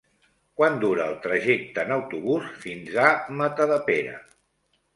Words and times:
Quant 0.59 0.77
dura 0.83 1.05
el 1.13 1.17
trajecte 1.25 1.83
en 1.85 1.93
autobús 1.97 2.49
fins 2.65 2.99
a 3.07 3.07
Matadepera? 3.43 4.21